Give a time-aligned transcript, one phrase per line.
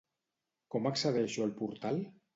[0.75, 2.05] Com accedeixo al portal?